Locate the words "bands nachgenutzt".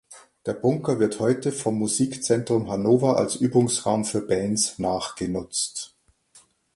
4.21-5.93